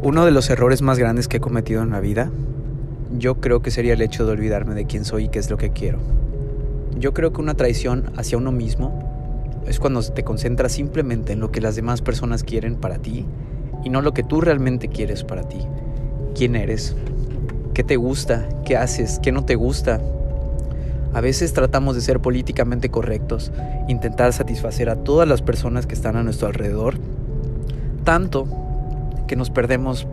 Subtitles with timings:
[0.00, 2.30] Uno de los errores más grandes que he cometido en la vida,
[3.18, 5.56] yo creo que sería el hecho de olvidarme de quién soy y qué es lo
[5.56, 5.98] que quiero.
[6.96, 11.50] Yo creo que una traición hacia uno mismo es cuando te concentras simplemente en lo
[11.50, 13.26] que las demás personas quieren para ti
[13.82, 15.58] y no lo que tú realmente quieres para ti.
[16.32, 16.94] ¿Quién eres?
[17.74, 18.48] ¿Qué te gusta?
[18.64, 19.18] ¿Qué haces?
[19.20, 20.00] ¿Qué no te gusta?
[21.12, 23.50] A veces tratamos de ser políticamente correctos,
[23.88, 26.94] intentar satisfacer a todas las personas que están a nuestro alrededor,
[28.04, 28.46] tanto
[29.28, 30.08] que nos perdemos,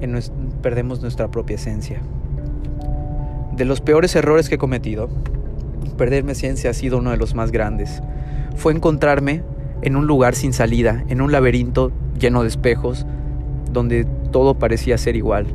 [0.00, 0.16] en,
[0.62, 2.00] perdemos nuestra propia esencia.
[3.56, 5.08] De los peores errores que he cometido,
[5.98, 8.00] perder mi esencia ha sido uno de los más grandes.
[8.54, 9.42] Fue encontrarme
[9.82, 13.06] en un lugar sin salida, en un laberinto lleno de espejos,
[13.72, 15.46] donde todo parecía ser igual.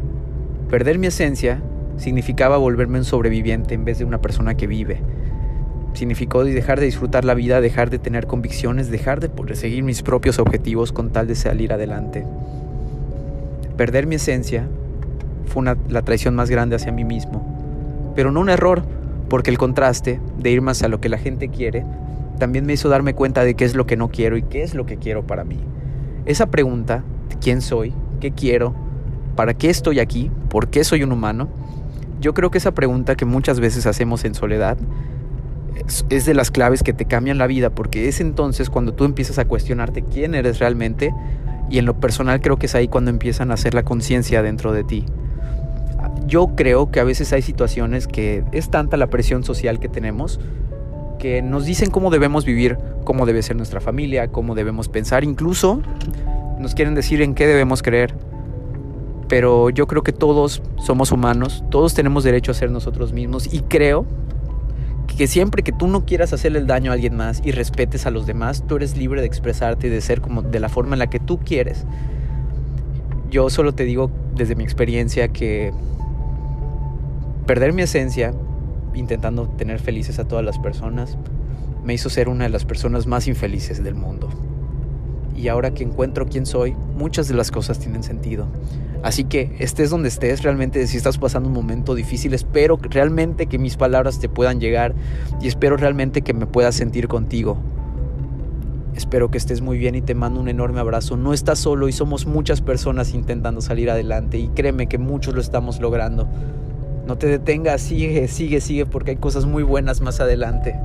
[0.70, 1.62] Perder mi esencia
[1.98, 5.02] significaba volverme un sobreviviente en vez de una persona que vive.
[5.94, 10.40] Significó dejar de disfrutar la vida, dejar de tener convicciones, dejar de perseguir mis propios
[10.40, 12.26] objetivos con tal de salir adelante.
[13.78, 14.68] Perder mi esencia
[15.46, 18.84] fue la traición más grande hacia mí mismo, pero no un error,
[19.30, 21.86] porque el contraste de ir más a lo que la gente quiere
[22.38, 24.76] también me hizo darme cuenta de qué es lo que no quiero y qué es
[24.76, 25.60] lo que quiero para mí.
[26.26, 27.04] Esa pregunta,
[27.42, 27.94] ¿quién soy?
[28.20, 28.76] ¿Qué quiero?
[29.36, 30.32] ¿Para qué estoy aquí?
[30.50, 31.48] ¿Por qué soy un humano?
[32.22, 34.78] Yo creo que esa pregunta que muchas veces hacemos en soledad
[36.10, 39.40] es, de las claves que te cambian la vida, porque es entonces cuando tú empiezas
[39.40, 41.14] a cuestionarte quién eres realmente
[41.70, 44.72] y en lo personal creo que es ahí cuando empiezan a hacer la conciencia dentro
[44.72, 45.06] de ti.
[46.28, 50.40] Yo creo que a veces hay situaciones que es tanta la presión social que tenemos
[51.20, 55.82] que nos dicen cómo debemos vivir, cómo debe ser nuestra familia, cómo debemos pensar, incluso
[56.60, 58.16] nos quieren decir en qué debemos creer.
[59.28, 63.62] Pero yo creo que todos somos humanos, todos tenemos derecho a ser nosotros mismos y
[63.62, 64.06] creo
[65.18, 68.12] que siempre que tú no quieras hacerle el daño a alguien más y respetes a
[68.12, 71.00] los demás, tú eres libre de expresarte y de ser como de la forma en
[71.00, 71.86] la que tú quieres.
[73.30, 75.72] Yo solo te digo desde mi experiencia que
[77.46, 78.34] perder mi esencia
[78.94, 81.18] intentando tener felices a todas las personas
[81.84, 84.30] me hizo ser una de las personas más infelices del mundo.
[85.36, 88.48] Y ahora que encuentro quién soy, muchas de las cosas tienen sentido.
[89.04, 93.60] Así que estés donde estés, realmente si estás pasando un momento difícil, espero realmente que
[93.60, 94.96] mis palabras te puedan llegar
[95.40, 97.58] y espero realmente que me puedas sentir contigo.
[98.96, 101.18] Espero que estés muy bien y te mando un enorme abrazo.
[101.18, 105.42] No estás solo y somos muchas personas intentando salir adelante y créeme que muchos lo
[105.42, 106.28] estamos logrando.
[107.06, 110.76] No te detengas, sigue, sigue, sigue porque hay cosas muy buenas más adelante.